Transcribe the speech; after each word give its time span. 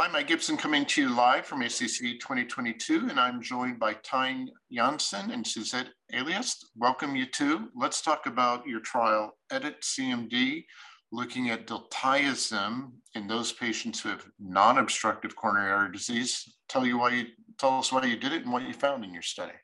Hi, 0.00 0.06
Mike 0.06 0.28
Gibson 0.28 0.56
coming 0.56 0.84
to 0.84 1.02
you 1.02 1.08
live 1.08 1.44
from 1.44 1.60
ACC 1.60 2.20
2022, 2.20 3.08
and 3.10 3.18
I'm 3.18 3.42
joined 3.42 3.80
by 3.80 3.94
Tijn 3.94 4.46
Jansen 4.70 5.32
and 5.32 5.44
Suzette 5.44 5.88
Elias. 6.12 6.70
Welcome, 6.76 7.16
you 7.16 7.26
two. 7.26 7.68
Let's 7.74 8.00
talk 8.00 8.26
about 8.26 8.64
your 8.64 8.78
trial, 8.78 9.36
EDIT 9.50 9.80
CMD, 9.82 10.64
looking 11.10 11.50
at 11.50 11.66
diltiazem 11.66 12.92
in 13.16 13.26
those 13.26 13.50
patients 13.50 14.00
who 14.00 14.10
have 14.10 14.24
non-obstructive 14.38 15.34
coronary 15.34 15.72
artery 15.72 15.90
disease. 15.90 16.44
Tell 16.68 16.86
you 16.86 16.96
why 16.96 17.10
you 17.14 17.24
tell 17.58 17.80
us 17.80 17.90
why 17.90 18.04
you 18.04 18.16
did 18.16 18.32
it 18.32 18.44
and 18.44 18.52
what 18.52 18.62
you 18.68 18.74
found 18.74 19.04
in 19.04 19.12
your 19.12 19.22
study. 19.22 19.58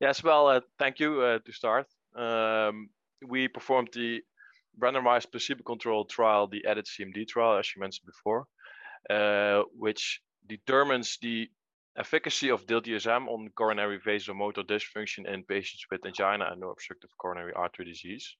Yes, 0.00 0.24
well, 0.24 0.48
uh, 0.48 0.60
thank 0.78 0.98
you 0.98 1.20
uh, 1.20 1.40
to 1.44 1.52
start. 1.52 1.88
Um, 2.16 2.88
we 3.28 3.48
performed 3.48 3.90
the 3.92 4.22
randomized 4.80 5.30
placebo-controlled 5.30 6.08
trial, 6.08 6.46
the 6.46 6.64
EDIT 6.66 6.86
CMD 6.86 7.28
trial, 7.28 7.58
as 7.58 7.70
you 7.76 7.80
mentioned 7.80 8.06
before. 8.06 8.46
Uh, 9.10 9.62
which 9.76 10.20
determines 10.46 11.18
the 11.20 11.48
efficacy 11.98 12.50
of 12.50 12.66
diltiazem 12.66 13.28
on 13.28 13.48
coronary 13.56 13.98
vasomotor 13.98 14.64
dysfunction 14.64 15.26
in 15.26 15.42
patients 15.44 15.84
with 15.90 16.06
angina 16.06 16.48
and 16.50 16.60
no 16.60 16.70
obstructive 16.70 17.10
coronary 17.18 17.52
artery 17.54 17.84
disease. 17.84 18.36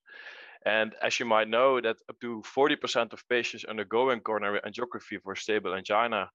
And 0.64 0.94
as 1.02 1.18
you 1.18 1.26
might 1.26 1.48
know, 1.48 1.80
that 1.80 1.96
up 2.08 2.20
to 2.20 2.42
40% 2.56 3.12
of 3.12 3.28
patients 3.28 3.64
undergoing 3.64 4.20
coronary 4.20 4.60
angiography 4.60 5.20
for 5.22 5.34
stable 5.34 5.74
angina, 5.74 6.30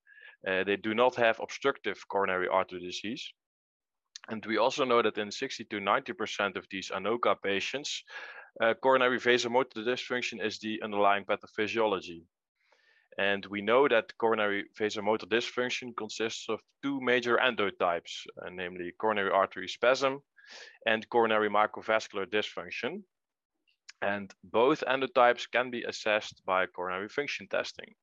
uh, 0.48 0.64
they 0.64 0.76
do 0.76 0.94
not 0.94 1.16
have 1.16 1.40
obstructive 1.40 1.98
coronary 2.08 2.48
artery 2.48 2.82
disease. 2.82 3.32
And 4.30 4.46
we 4.46 4.58
also 4.58 4.84
know 4.84 5.02
that 5.02 5.18
in 5.18 5.32
60 5.32 5.64
to 5.66 5.80
90% 5.80 6.58
of 6.58 6.68
these 6.70 6.92
ANOCA 6.92 7.42
patients, 7.42 8.04
uh, 8.62 8.74
coronary 8.74 9.20
vasomotor 9.20 9.86
dysfunction 9.86 10.46
is 10.46 10.60
the 10.60 10.82
underlying 10.84 11.24
pathophysiology. 11.24 12.24
And 13.18 13.46
we 13.48 13.62
know 13.62 13.88
that 13.88 14.16
coronary 14.18 14.66
vasomotor 14.80 15.26
dysfunction 15.26 15.96
consists 15.98 16.50
of 16.50 16.60
two 16.84 17.02
major 17.02 17.38
endotypes, 17.38 18.26
uh, 18.42 18.50
namely 18.52 18.92
coronary 19.00 19.32
artery 19.32 19.68
spasm 19.68 20.22
and 20.86 21.10
coronary 21.10 21.50
microvascular 21.50 22.26
dysfunction. 22.28 23.02
And 24.02 24.32
both 24.44 24.84
endotypes 24.88 25.50
can 25.52 25.72
be 25.72 25.84
assessed 25.84 26.44
by 26.46 26.68
coronary 26.68 27.10
function 27.10 27.48
testing. 27.48 27.96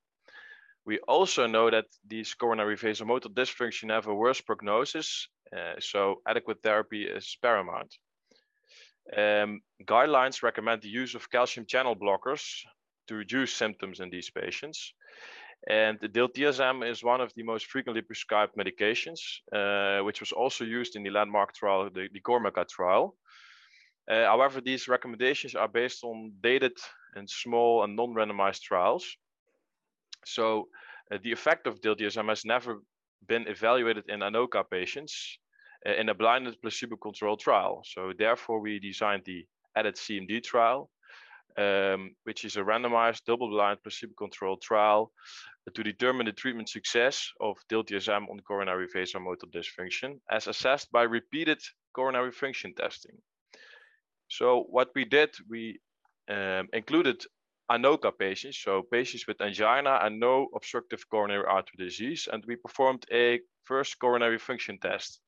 We 0.84 0.98
also 1.08 1.46
know 1.46 1.70
that 1.70 1.86
these 2.06 2.34
coronary 2.34 2.76
vasomotor 2.76 3.32
dysfunction 3.32 3.90
have 3.90 4.08
a 4.08 4.14
worse 4.14 4.40
prognosis, 4.40 5.28
uh, 5.56 5.74
so 5.78 6.20
adequate 6.26 6.62
therapy 6.62 7.04
is 7.04 7.38
paramount. 7.40 7.94
Um, 9.16 9.60
guidelines 9.84 10.42
recommend 10.42 10.82
the 10.82 10.88
use 10.88 11.14
of 11.14 11.30
calcium 11.30 11.66
channel 11.66 11.94
blockers 11.94 12.64
to 13.06 13.14
reduce 13.14 13.52
symptoms 13.52 14.00
in 14.00 14.10
these 14.10 14.30
patients. 14.30 14.92
And 15.68 15.98
the 16.00 16.08
diltiazem 16.08 16.88
is 16.88 17.02
one 17.02 17.22
of 17.22 17.32
the 17.34 17.42
most 17.42 17.66
frequently 17.66 18.02
prescribed 18.02 18.54
medications, 18.54 19.20
uh, 19.52 20.04
which 20.04 20.20
was 20.20 20.32
also 20.32 20.64
used 20.64 20.94
in 20.94 21.02
the 21.02 21.10
landmark 21.10 21.54
trial, 21.54 21.88
the, 21.90 22.08
the 22.12 22.64
trial. 22.66 23.16
Uh, 24.10 24.24
however, 24.24 24.60
these 24.60 24.88
recommendations 24.88 25.54
are 25.54 25.68
based 25.68 26.04
on 26.04 26.32
dated 26.42 26.76
and 27.14 27.28
small 27.28 27.84
and 27.84 27.96
non-randomized 27.96 28.60
trials. 28.60 29.16
So 30.26 30.68
uh, 31.10 31.18
the 31.22 31.32
effect 31.32 31.66
of 31.66 31.80
diltiazem 31.80 32.28
has 32.28 32.44
never 32.44 32.82
been 33.26 33.46
evaluated 33.48 34.04
in 34.08 34.20
ANOCA 34.20 34.64
patients 34.70 35.38
uh, 35.86 35.94
in 35.94 36.10
a 36.10 36.14
blinded 36.14 36.60
placebo-controlled 36.60 37.40
trial. 37.40 37.82
So 37.86 38.12
therefore, 38.18 38.60
we 38.60 38.78
designed 38.78 39.22
the 39.24 39.46
EDIT 39.76 39.96
CMD 39.96 40.42
trial, 40.42 40.90
um, 41.58 42.14
which 42.24 42.44
is 42.44 42.56
a 42.56 42.60
randomized, 42.60 43.24
double-blind, 43.26 43.82
placebo-controlled 43.82 44.62
trial 44.62 45.12
to 45.74 45.82
determine 45.82 46.26
the 46.26 46.32
treatment 46.32 46.68
success 46.68 47.30
of 47.40 47.56
diltiazem 47.70 48.28
on 48.30 48.40
coronary 48.40 48.86
vasomotor 48.94 49.50
dysfunction 49.54 50.18
as 50.30 50.46
assessed 50.46 50.90
by 50.92 51.02
repeated 51.02 51.60
coronary 51.94 52.32
function 52.32 52.74
testing. 52.74 53.16
So 54.28 54.66
what 54.68 54.88
we 54.94 55.04
did, 55.04 55.30
we 55.48 55.80
um, 56.28 56.68
included 56.72 57.24
ANOCA 57.70 58.12
patients, 58.18 58.58
so 58.58 58.82
patients 58.82 59.26
with 59.26 59.40
angina 59.40 60.00
and 60.02 60.20
no 60.20 60.48
obstructive 60.54 61.08
coronary 61.08 61.44
artery 61.46 61.78
disease, 61.78 62.28
and 62.30 62.44
we 62.46 62.56
performed 62.56 63.06
a 63.10 63.40
first 63.64 63.98
coronary 63.98 64.38
function 64.38 64.78
test. 64.78 65.20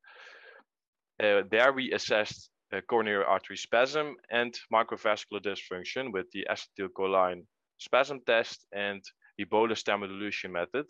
Uh, 1.23 1.43
there 1.51 1.73
we 1.73 1.93
assessed 1.93 2.51
uh, 2.73 2.81
coronary 2.89 3.25
artery 3.25 3.57
spasm 3.57 4.17
and 4.31 4.59
microvascular 4.73 5.41
dysfunction 5.41 6.13
with 6.13 6.27
the 6.33 6.47
acetylcholine 6.51 7.43
spasm 7.79 8.21
test 8.27 8.67
and 8.73 9.03
the 9.39 9.45
bolus 9.45 9.83
thermodilution 9.83 10.51
method. 10.51 10.87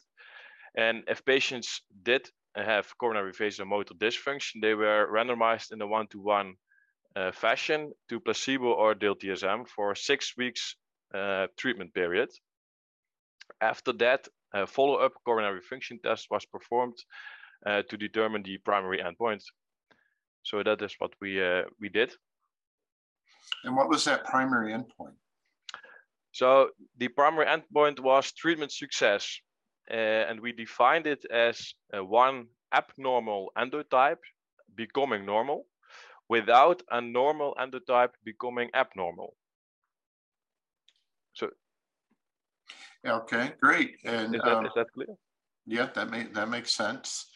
And 0.76 1.04
if 1.08 1.24
patients 1.24 1.82
did 2.02 2.28
have 2.54 2.96
coronary 2.98 3.32
vasomotor 3.32 3.96
dysfunction, 3.98 4.60
they 4.62 4.74
were 4.74 5.08
randomized 5.12 5.72
in 5.72 5.82
a 5.82 5.86
one-to-one 5.86 6.54
uh, 7.16 7.32
fashion 7.32 7.92
to 8.08 8.20
placebo 8.20 8.72
or 8.72 8.94
diltiazem 8.94 9.66
for 9.68 9.94
six 9.94 10.36
weeks 10.36 10.76
uh, 11.14 11.46
treatment 11.58 11.92
period. 11.94 12.28
After 13.60 13.92
that, 13.94 14.28
a 14.54 14.66
follow-up 14.66 15.12
coronary 15.24 15.60
function 15.60 15.98
test 16.02 16.28
was 16.30 16.44
performed 16.46 16.96
uh, 17.64 17.82
to 17.88 17.96
determine 17.96 18.42
the 18.42 18.58
primary 18.58 18.98
endpoint. 18.98 19.42
So 20.46 20.62
that 20.62 20.80
is 20.80 20.94
what 20.98 21.12
we 21.20 21.42
uh, 21.42 21.62
we 21.80 21.88
did. 21.88 22.12
And 23.64 23.74
what 23.76 23.88
was 23.88 24.04
that 24.04 24.24
primary 24.24 24.72
endpoint? 24.72 25.16
So 26.30 26.70
the 26.98 27.08
primary 27.08 27.46
endpoint 27.46 27.98
was 27.98 28.32
treatment 28.32 28.70
success, 28.70 29.40
uh, 29.90 30.28
and 30.28 30.40
we 30.40 30.52
defined 30.52 31.08
it 31.08 31.24
as 31.32 31.74
uh, 31.92 32.04
one 32.04 32.46
abnormal 32.72 33.50
endotype 33.58 34.22
becoming 34.76 35.26
normal 35.26 35.66
without 36.28 36.80
a 36.90 37.00
normal 37.00 37.56
endotype 37.58 38.14
becoming 38.24 38.70
abnormal. 38.72 39.34
So. 41.32 41.50
Okay, 43.04 43.52
great. 43.60 43.96
And 44.04 44.34
is 44.34 44.42
that, 44.44 44.58
um, 44.58 44.66
is 44.66 44.72
that 44.76 44.92
clear? 44.92 45.08
Yeah, 45.66 45.88
that 45.94 46.10
may, 46.10 46.24
that 46.34 46.48
makes 46.48 46.72
sense. 46.72 47.30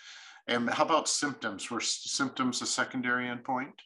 And 0.51 0.69
how 0.69 0.85
about 0.85 1.09
symptoms? 1.09 1.71
Were 1.71 1.81
symptoms 1.81 2.61
a 2.61 2.67
secondary 2.67 3.27
endpoint? 3.27 3.79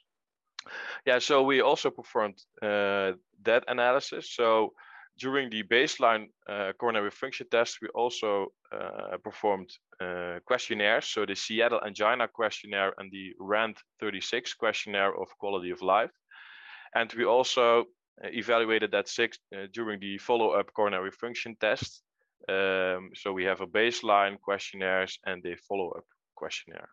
Yeah, 1.04 1.18
so 1.18 1.42
we 1.42 1.60
also 1.60 1.90
performed 1.90 2.38
uh, 2.62 3.12
that 3.42 3.64
analysis. 3.68 4.30
So 4.34 4.72
during 5.18 5.50
the 5.50 5.62
baseline 5.62 6.28
uh, 6.48 6.72
coronary 6.80 7.10
function 7.10 7.46
test, 7.50 7.78
we 7.82 7.88
also 7.88 8.46
uh, 8.72 9.18
performed 9.22 9.70
uh, 10.00 10.38
questionnaires. 10.46 11.04
So 11.04 11.26
the 11.26 11.36
Seattle 11.36 11.82
Angina 11.84 12.28
questionnaire 12.28 12.94
and 12.96 13.12
the 13.12 13.34
RAND 13.38 13.76
36 14.00 14.54
questionnaire 14.54 15.14
of 15.14 15.28
quality 15.38 15.70
of 15.70 15.82
life. 15.82 16.12
And 16.94 17.12
we 17.12 17.26
also 17.26 17.80
uh, 18.24 18.28
evaluated 18.32 18.90
that 18.92 19.08
six 19.08 19.38
uh, 19.54 19.66
during 19.74 20.00
the 20.00 20.16
follow-up 20.16 20.72
coronary 20.72 21.10
function 21.10 21.56
test. 21.60 22.02
Um, 22.48 23.10
so 23.14 23.34
we 23.34 23.44
have 23.44 23.60
a 23.60 23.66
baseline 23.66 24.40
questionnaires 24.40 25.18
and 25.26 25.44
a 25.44 25.56
follow-up 25.56 26.04
questionnaire. 26.34 26.88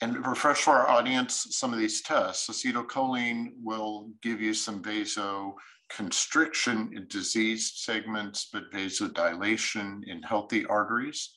And 0.00 0.26
refresh 0.26 0.62
for 0.62 0.72
our 0.72 0.88
audience 0.88 1.46
some 1.50 1.72
of 1.72 1.78
these 1.78 2.02
tests. 2.02 2.50
Acetylcholine 2.50 3.52
will 3.62 4.10
give 4.20 4.40
you 4.40 4.52
some 4.52 4.82
vasoconstriction 4.82 6.96
in 6.96 7.06
diseased 7.08 7.76
segments, 7.76 8.48
but 8.52 8.72
vasodilation 8.72 10.00
in 10.06 10.20
healthy 10.22 10.66
arteries. 10.66 11.34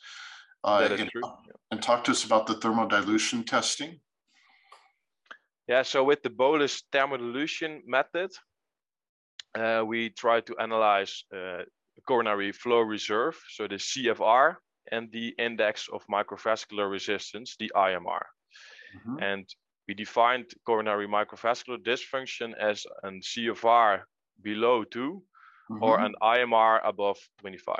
Uh, 0.64 0.88
and, 0.98 1.10
true. 1.12 1.22
and 1.70 1.82
talk 1.82 2.04
to 2.06 2.12
us 2.12 2.24
about 2.24 2.48
the 2.48 2.56
thermodilution 2.56 3.46
testing. 3.46 4.00
Yeah, 5.68 5.84
so 5.84 6.04
with 6.04 6.24
the 6.24 6.32
bolus 6.32 6.82
thermodilution 6.92 7.82
method, 7.86 8.32
uh, 9.56 9.84
we 9.86 10.10
try 10.10 10.42
to 10.42 10.58
analyze 10.58 11.24
uh, 11.36 11.64
coronary 12.08 12.52
flow 12.52 12.82
reserve, 12.82 13.36
so 13.50 13.68
the 13.68 13.76
CFR, 13.76 14.56
and 14.92 15.12
the 15.12 15.34
index 15.38 15.88
of 15.92 16.06
microvascular 16.08 16.90
resistance, 16.90 17.56
the 17.60 17.72
IMR. 17.76 18.24
Mm-hmm. 18.96 19.24
And 19.24 19.46
we 19.88 19.94
defined 19.94 20.46
coronary 20.66 21.08
microvascular 21.08 21.78
dysfunction 21.78 22.54
as 22.60 22.86
an 23.04 23.22
CFR 23.22 24.02
below 24.42 24.84
2 24.84 25.22
mm-hmm. 25.72 25.84
or 25.84 26.00
an 26.00 26.14
IMR 26.22 26.80
above 26.84 27.18
25. 27.40 27.76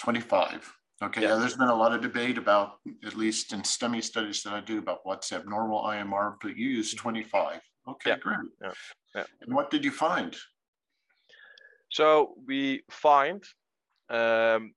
25. 0.00 0.72
Okay, 1.02 1.22
yeah. 1.22 1.28
yeah. 1.28 1.34
there's 1.36 1.56
been 1.56 1.68
a 1.68 1.74
lot 1.74 1.92
of 1.92 2.00
debate 2.00 2.38
about, 2.38 2.74
at 3.04 3.16
least 3.16 3.52
in 3.52 3.62
STEMI 3.62 4.02
studies 4.02 4.42
that 4.42 4.52
I 4.52 4.60
do, 4.60 4.78
about 4.78 5.00
what's 5.04 5.32
abnormal 5.32 5.82
IMR, 5.84 6.36
but 6.40 6.56
you 6.56 6.68
use 6.68 6.94
mm-hmm. 6.94 7.02
25. 7.02 7.60
Okay, 7.88 8.10
yeah. 8.10 8.16
great. 8.18 8.38
Yeah. 8.60 8.72
yeah. 9.14 9.24
And 9.40 9.54
what 9.54 9.70
did 9.70 9.84
you 9.84 9.90
find? 9.90 10.36
So 11.90 12.34
we 12.46 12.82
find 12.90 13.42
um, 14.08 14.72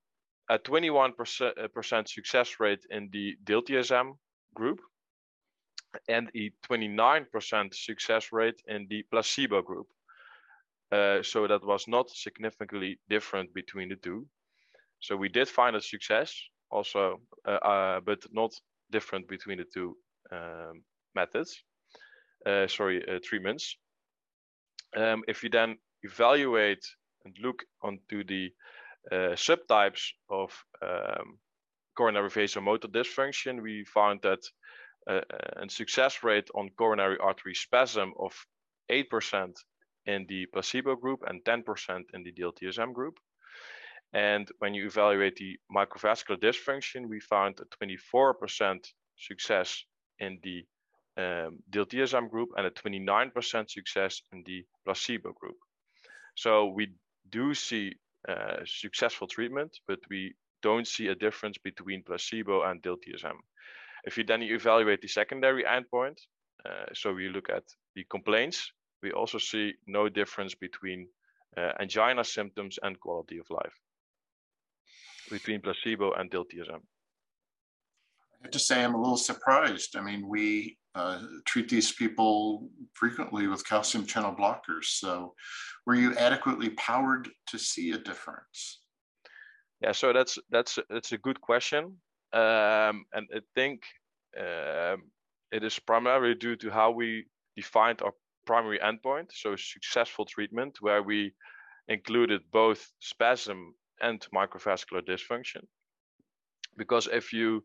a 0.49 0.59
21% 0.59 1.13
uh, 1.57 2.03
success 2.05 2.59
rate 2.59 2.85
in 2.89 3.09
the 3.11 3.35
diltiazem 3.43 4.13
group 4.53 4.79
and 6.07 6.29
a 6.35 6.51
29% 6.69 7.73
success 7.73 8.31
rate 8.31 8.61
in 8.67 8.85
the 8.89 9.03
placebo 9.11 9.61
group. 9.61 9.87
Uh, 10.91 11.23
so 11.23 11.47
that 11.47 11.65
was 11.65 11.87
not 11.87 12.09
significantly 12.09 12.99
different 13.09 13.53
between 13.53 13.89
the 13.89 13.95
two. 13.95 14.25
So 14.99 15.15
we 15.15 15.29
did 15.29 15.47
find 15.47 15.75
a 15.75 15.81
success 15.81 16.35
also, 16.69 17.21
uh, 17.47 17.51
uh, 17.51 17.99
but 18.01 18.25
not 18.31 18.51
different 18.91 19.27
between 19.27 19.57
the 19.57 19.65
two 19.73 19.97
um, 20.31 20.83
methods, 21.15 21.63
uh, 22.45 22.67
sorry, 22.67 23.03
uh, 23.07 23.19
treatments. 23.23 23.77
Um, 24.95 25.23
if 25.27 25.43
you 25.43 25.49
then 25.49 25.77
evaluate 26.03 26.85
and 27.25 27.35
look 27.41 27.63
onto 27.81 28.23
the 28.23 28.51
subtypes 29.11 30.11
of 30.29 30.51
um, 30.81 31.37
coronary 31.95 32.29
vasomotor 32.29 32.87
dysfunction, 32.87 33.61
we 33.61 33.85
found 33.85 34.21
that 34.23 34.39
uh, 35.09 35.21
a 35.57 35.69
success 35.69 36.23
rate 36.23 36.49
on 36.55 36.69
coronary 36.77 37.17
artery 37.21 37.55
spasm 37.55 38.13
of 38.19 38.33
8% 38.91 39.53
in 40.05 40.25
the 40.27 40.45
placebo 40.47 40.95
group 40.95 41.21
and 41.27 41.43
10% 41.43 42.03
in 42.13 42.23
the 42.23 42.31
diltiazem 42.31 42.93
group. 42.93 43.15
And 44.13 44.49
when 44.59 44.73
you 44.73 44.85
evaluate 44.85 45.35
the 45.35 45.57
microvascular 45.75 46.37
dysfunction, 46.37 47.09
we 47.09 47.19
found 47.19 47.59
a 47.59 47.85
24% 47.85 48.79
success 49.17 49.83
in 50.19 50.39
the 50.43 50.65
um, 51.17 51.59
diltiazem 51.69 52.29
group 52.29 52.49
and 52.57 52.67
a 52.67 52.71
29% 52.71 53.69
success 53.69 54.21
in 54.31 54.43
the 54.45 54.65
placebo 54.85 55.33
group. 55.33 55.57
So 56.35 56.67
we 56.67 56.93
do 57.29 57.53
see 57.53 57.93
uh, 58.27 58.57
successful 58.65 59.27
treatment, 59.27 59.79
but 59.87 59.99
we 60.09 60.33
don't 60.61 60.87
see 60.87 61.07
a 61.07 61.15
difference 61.15 61.57
between 61.57 62.03
placebo 62.03 62.63
and 62.63 62.81
diltiazem. 62.81 63.37
If 64.05 64.17
you 64.17 64.23
then 64.23 64.41
evaluate 64.41 65.01
the 65.01 65.07
secondary 65.07 65.63
endpoint, 65.63 66.17
uh, 66.67 66.85
so 66.93 67.13
we 67.13 67.29
look 67.29 67.49
at 67.49 67.63
the 67.95 68.03
complaints, 68.09 68.71
we 69.03 69.11
also 69.11 69.37
see 69.37 69.73
no 69.87 70.09
difference 70.09 70.55
between 70.55 71.07
uh, 71.57 71.71
angina 71.79 72.23
symptoms 72.23 72.79
and 72.81 72.99
quality 72.99 73.37
of 73.37 73.49
life 73.49 73.73
between 75.29 75.61
placebo 75.61 76.13
and 76.13 76.31
diltiazem. 76.31 76.81
I 78.41 78.43
have 78.43 78.51
to 78.51 78.59
say 78.59 78.83
I'm 78.83 78.95
a 78.95 79.01
little 79.01 79.17
surprised. 79.17 79.95
I 79.95 80.01
mean, 80.01 80.27
we 80.27 80.77
uh, 80.95 81.19
treat 81.45 81.69
these 81.69 81.91
people 81.91 82.69
frequently 82.93 83.47
with 83.47 83.67
calcium 83.67 84.05
channel 84.05 84.33
blockers. 84.33 84.85
So 84.85 85.33
were 85.85 85.95
you 85.95 86.15
adequately 86.15 86.69
powered 86.69 87.29
to 87.47 87.59
see 87.59 87.91
a 87.91 87.97
difference? 87.97 88.81
Yeah, 89.81 89.91
so 89.91 90.13
that's 90.13 90.39
that's 90.49 90.79
that's 90.89 91.11
a 91.11 91.17
good 91.17 91.39
question, 91.41 91.97
um, 92.31 93.05
and 93.13 93.27
I 93.35 93.41
think 93.53 93.83
um, 94.39 95.03
it 95.51 95.63
is 95.63 95.77
primarily 95.79 96.33
due 96.33 96.55
to 96.55 96.69
how 96.69 96.91
we 96.91 97.25
defined 97.57 98.01
our 98.01 98.13
primary 98.45 98.79
endpoint, 98.79 99.27
so 99.33 99.55
successful 99.55 100.25
treatment, 100.25 100.77
where 100.79 101.03
we 101.03 101.33
included 101.89 102.41
both 102.51 102.89
spasm 102.99 103.75
and 104.01 104.25
microvascular 104.33 105.01
dysfunction. 105.01 105.63
Because 106.77 107.07
if 107.11 107.33
you 107.33 107.63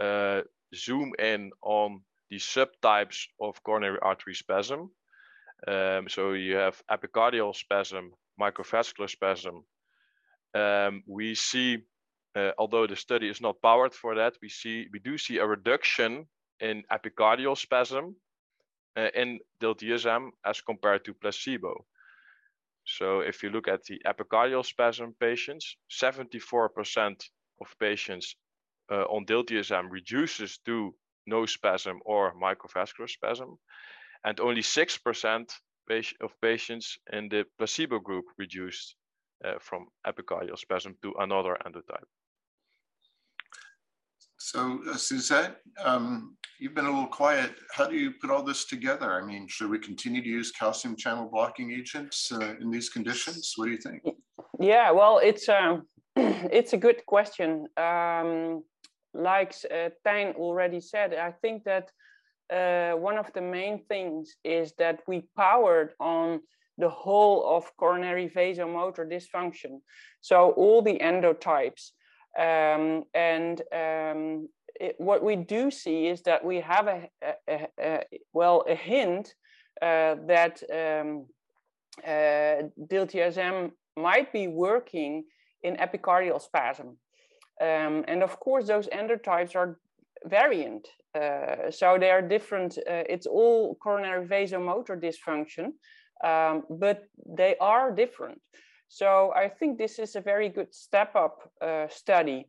uh, 0.00 0.42
zoom 0.74 1.12
in 1.18 1.50
on 1.62 2.02
the 2.30 2.36
subtypes 2.36 3.26
of 3.40 3.62
coronary 3.62 3.98
artery 4.02 4.34
spasm, 4.34 4.90
um, 5.66 6.08
so 6.08 6.32
you 6.32 6.54
have 6.54 6.80
epicardial 6.90 7.54
spasm, 7.54 8.12
microvascular 8.40 9.10
spasm. 9.10 9.64
Um, 10.54 11.02
we 11.06 11.34
see, 11.34 11.78
uh, 12.36 12.52
although 12.58 12.86
the 12.86 12.96
study 12.96 13.28
is 13.28 13.40
not 13.40 13.60
powered 13.60 13.92
for 13.92 14.14
that, 14.14 14.34
we 14.40 14.48
see 14.48 14.86
we 14.92 15.00
do 15.00 15.18
see 15.18 15.38
a 15.38 15.46
reduction 15.46 16.26
in 16.60 16.84
epicardial 16.92 17.56
spasm 17.56 18.14
uh, 18.96 19.08
in 19.14 19.40
diltiazem 19.60 20.30
as 20.44 20.60
compared 20.60 21.04
to 21.04 21.14
placebo. 21.14 21.84
So 22.84 23.20
if 23.20 23.42
you 23.42 23.50
look 23.50 23.68
at 23.68 23.84
the 23.84 24.00
epicardial 24.06 24.64
spasm 24.64 25.14
patients, 25.20 25.76
74% 25.90 27.22
of 27.60 27.74
patients 27.78 28.36
uh, 28.90 29.04
on 29.04 29.26
diltiazem 29.26 29.90
reduces 29.90 30.58
to 30.64 30.94
no 31.28 31.46
spasm 31.46 32.00
or 32.04 32.34
microvascular 32.34 33.08
spasm, 33.08 33.58
and 34.24 34.40
only 34.40 34.62
6% 34.62 35.50
of 36.20 36.40
patients 36.42 36.98
in 37.12 37.28
the 37.28 37.44
placebo 37.58 37.98
group 37.98 38.24
reduced 38.36 38.96
uh, 39.44 39.54
from 39.60 39.86
epicardial 40.06 40.58
spasm 40.58 40.94
to 41.02 41.14
another 41.18 41.56
endotype. 41.66 42.08
So, 44.40 44.80
uh, 44.88 44.96
Suzette, 44.96 45.56
um, 45.84 46.36
you've 46.60 46.74
been 46.74 46.84
a 46.86 46.90
little 46.90 47.08
quiet. 47.08 47.54
How 47.72 47.86
do 47.88 47.96
you 47.96 48.12
put 48.20 48.30
all 48.30 48.42
this 48.42 48.66
together? 48.66 49.20
I 49.20 49.24
mean, 49.24 49.48
should 49.48 49.68
we 49.68 49.78
continue 49.80 50.22
to 50.22 50.28
use 50.28 50.52
calcium 50.52 50.94
channel 50.96 51.28
blocking 51.30 51.72
agents 51.72 52.30
uh, 52.32 52.54
in 52.60 52.70
these 52.70 52.88
conditions? 52.88 53.52
What 53.56 53.66
do 53.66 53.72
you 53.72 53.78
think? 53.78 54.02
Yeah, 54.60 54.92
well, 54.92 55.18
it's 55.18 55.48
um, 55.48 55.88
it's 56.16 56.72
a 56.72 56.76
good 56.76 57.04
question. 57.06 57.66
Um, 57.76 58.62
like 59.18 59.54
uh, 59.70 59.90
Tijn 60.06 60.34
already 60.36 60.80
said, 60.80 61.14
I 61.14 61.32
think 61.32 61.64
that 61.64 61.90
uh, 62.50 62.96
one 62.96 63.18
of 63.18 63.32
the 63.32 63.42
main 63.42 63.84
things 63.88 64.36
is 64.44 64.72
that 64.78 65.00
we 65.06 65.28
powered 65.36 65.92
on 66.00 66.40
the 66.78 66.88
whole 66.88 67.44
of 67.56 67.76
coronary 67.76 68.28
vasomotor 68.28 69.04
dysfunction. 69.06 69.80
So 70.20 70.52
all 70.52 70.80
the 70.80 70.98
endotypes. 70.98 71.90
Um, 72.38 73.04
and 73.14 73.60
um, 73.72 74.48
it, 74.80 74.94
what 74.98 75.22
we 75.24 75.34
do 75.34 75.70
see 75.70 76.06
is 76.06 76.22
that 76.22 76.44
we 76.44 76.60
have 76.60 76.86
a, 76.86 77.08
a, 77.48 77.68
a 77.80 78.04
well 78.32 78.64
a 78.68 78.76
hint 78.76 79.34
uh, 79.82 80.14
that 80.26 80.62
um, 80.72 81.26
uh, 82.06 82.62
might 83.96 84.32
be 84.32 84.46
working 84.46 85.24
in 85.62 85.76
epicardial 85.76 86.40
spasm. 86.40 86.96
Um, 87.60 88.04
and 88.06 88.22
of 88.22 88.38
course, 88.38 88.66
those 88.66 88.88
endotypes 88.88 89.56
are 89.56 89.78
variant. 90.24 90.88
Uh, 91.14 91.70
so 91.70 91.96
they 91.98 92.10
are 92.10 92.22
different. 92.22 92.78
Uh, 92.78 93.04
it's 93.08 93.26
all 93.26 93.76
coronary 93.76 94.26
vasomotor 94.26 94.96
dysfunction, 95.00 95.72
um, 96.24 96.64
but 96.68 97.04
they 97.26 97.56
are 97.60 97.90
different. 97.90 98.40
So 98.88 99.32
I 99.34 99.48
think 99.48 99.78
this 99.78 99.98
is 99.98 100.16
a 100.16 100.20
very 100.20 100.48
good 100.48 100.74
step 100.74 101.14
up 101.14 101.50
uh, 101.60 101.88
study. 101.88 102.48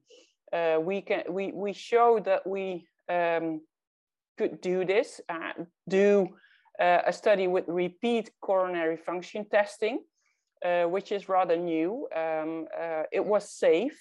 Uh, 0.54 0.78
we 0.82 1.02
can 1.02 1.24
we 1.30 1.52
we 1.52 1.74
show 1.74 2.20
that 2.26 2.48
we 2.48 2.88
um, 3.10 3.62
could 4.38 4.62
do 4.62 4.86
this, 4.86 5.22
uh, 5.30 5.54
do 5.88 6.30
uh, 6.80 7.02
a 7.06 7.14
study 7.14 7.48
with 7.48 7.66
repeat 7.68 8.32
coronary 8.42 8.98
function 8.98 9.46
testing, 9.50 10.00
uh, 10.64 10.84
which 10.84 11.12
is 11.12 11.30
rather 11.30 11.58
new. 11.58 12.08
Um, 12.16 12.68
uh, 12.78 13.04
it 13.12 13.26
was 13.26 13.50
safe. 13.50 13.98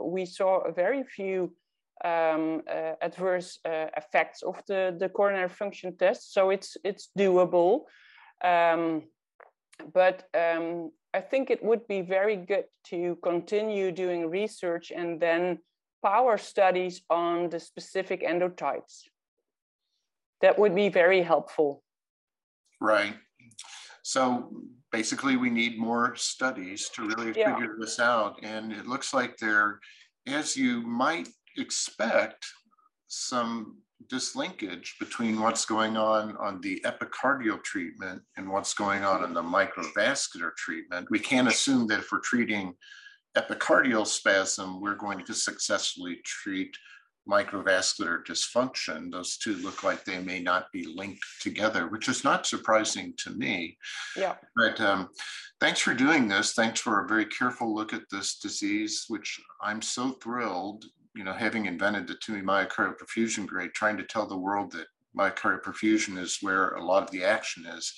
we 0.00 0.26
saw 0.26 0.70
very 0.72 1.04
few 1.04 1.54
um, 2.04 2.62
adverse 3.00 3.60
effects 3.64 4.42
of 4.42 4.60
the, 4.66 4.96
the 4.98 5.08
coronary 5.08 5.48
function 5.48 5.96
test, 5.96 6.32
so 6.34 6.50
it's 6.50 6.76
it's 6.84 7.10
doable. 7.16 7.84
Um, 8.42 9.02
but 9.94 10.24
um, 10.34 10.90
I 11.14 11.20
think 11.20 11.50
it 11.50 11.62
would 11.62 11.86
be 11.86 12.00
very 12.00 12.36
good 12.36 12.64
to 12.84 13.18
continue 13.22 13.92
doing 13.92 14.30
research 14.30 14.92
and 14.94 15.20
then 15.20 15.58
power 16.02 16.38
studies 16.38 17.02
on 17.10 17.50
the 17.50 17.60
specific 17.60 18.22
endotypes. 18.22 19.02
That 20.40 20.58
would 20.58 20.74
be 20.74 20.88
very 20.88 21.22
helpful. 21.22 21.82
Right. 22.80 23.14
So 24.02 24.50
basically, 24.92 25.36
we 25.36 25.50
need 25.50 25.78
more 25.78 26.14
studies 26.14 26.88
to 26.90 27.06
really 27.06 27.32
yeah. 27.34 27.54
figure 27.54 27.76
this 27.80 27.98
out. 27.98 28.38
And 28.42 28.72
it 28.72 28.86
looks 28.86 29.12
like 29.14 29.36
there, 29.38 29.80
as 30.26 30.56
you 30.56 30.82
might 30.82 31.28
expect, 31.56 32.46
some 33.08 33.78
dislinkage 34.08 34.98
between 34.98 35.40
what's 35.40 35.64
going 35.64 35.96
on 35.96 36.36
on 36.36 36.60
the 36.60 36.84
epicardial 36.84 37.62
treatment 37.62 38.22
and 38.36 38.50
what's 38.50 38.74
going 38.74 39.04
on 39.04 39.24
in 39.24 39.32
the 39.32 39.42
microvascular 39.42 40.54
treatment. 40.56 41.08
We 41.10 41.18
can't 41.18 41.48
assume 41.48 41.86
that 41.88 42.00
if 42.00 42.12
we're 42.12 42.20
treating 42.20 42.74
epicardial 43.36 44.06
spasm, 44.06 44.80
we're 44.80 44.96
going 44.96 45.24
to 45.24 45.34
successfully 45.34 46.18
treat 46.24 46.76
microvascular 47.28 48.24
dysfunction. 48.24 49.10
Those 49.10 49.36
two 49.36 49.56
look 49.56 49.84
like 49.84 50.04
they 50.04 50.18
may 50.18 50.40
not 50.40 50.72
be 50.72 50.86
linked 50.94 51.24
together, 51.40 51.88
which 51.88 52.08
is 52.08 52.24
not 52.24 52.46
surprising 52.46 53.14
to 53.18 53.30
me. 53.30 53.76
Yeah. 54.16 54.36
But 54.56 54.80
um, 54.80 55.08
thanks 55.60 55.80
for 55.80 55.94
doing 55.94 56.28
this. 56.28 56.54
Thanks 56.54 56.80
for 56.80 57.04
a 57.04 57.08
very 57.08 57.26
careful 57.26 57.74
look 57.74 57.92
at 57.92 58.08
this 58.10 58.38
disease, 58.38 59.04
which 59.08 59.40
I'm 59.60 59.82
so 59.82 60.10
thrilled, 60.22 60.84
you 61.14 61.24
know, 61.24 61.32
having 61.32 61.66
invented 61.66 62.06
the 62.06 62.14
TIMI 62.14 62.42
myocardial 62.42 62.96
perfusion 62.98 63.46
grade, 63.46 63.72
trying 63.74 63.96
to 63.98 64.04
tell 64.04 64.26
the 64.26 64.36
world 64.36 64.72
that 64.72 64.86
myocardial 65.16 65.62
perfusion 65.62 66.18
is 66.18 66.38
where 66.40 66.70
a 66.70 66.84
lot 66.84 67.02
of 67.02 67.10
the 67.10 67.24
action 67.24 67.66
is. 67.66 67.94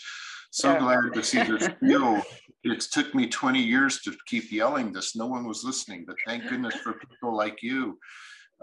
So 0.51 0.73
yeah. 0.73 0.79
glad 0.79 1.15
to 1.15 1.23
see 1.23 1.43
this 1.43 1.69
field. 1.81 2.23
It 2.63 2.81
took 2.81 3.15
me 3.15 3.27
20 3.29 3.61
years 3.61 4.01
to 4.03 4.15
keep 4.27 4.53
yelling 4.53 4.93
this. 4.93 5.17
No 5.17 5.27
one 5.27 5.47
was 5.47 5.65
listening, 5.65 6.05
but 6.07 6.17
thank 6.27 6.49
goodness 6.49 6.75
for 6.77 6.95
people 6.95 7.37
like 7.37 7.63
you 7.63 7.99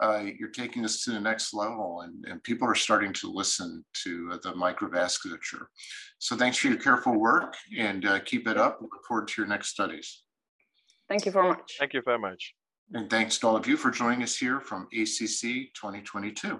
uh, 0.02 0.24
you're 0.40 0.50
taking 0.50 0.82
this 0.82 1.04
to 1.06 1.12
the 1.12 1.20
next 1.20 1.54
level 1.54 2.02
and, 2.02 2.26
and 2.26 2.44
people 2.44 2.68
are 2.68 2.76
starting 2.76 3.14
to 3.14 3.32
listen 3.32 3.86
to 4.04 4.30
uh, 4.34 4.38
the 4.42 4.54
microvasculature. 4.54 5.66
So 6.18 6.36
thanks 6.36 6.58
for 6.58 6.68
your 6.68 6.78
careful 6.78 7.20
work 7.20 7.56
and 7.78 8.06
uh, 8.06 8.20
keep 8.20 8.48
it 8.48 8.58
up. 8.58 8.80
Look 8.82 8.92
forward 9.08 9.28
to 9.30 9.42
your 9.42 9.48
next 9.48 9.70
studies. 9.70 10.24
Thank 11.08 11.26
you 11.26 11.32
very 11.32 11.50
much. 11.50 11.76
Thank 11.78 11.94
you 11.94 12.02
very 12.04 12.20
much. 12.20 12.56
And 12.94 13.10
thanks 13.10 13.38
to 13.40 13.48
all 13.48 13.56
of 13.56 13.68
you 13.68 13.78
for 13.78 13.92
joining 13.92 14.24
us 14.24 14.36
here 14.36 14.60
from 14.60 14.88
ACC 14.94 15.72
2022. 15.76 16.60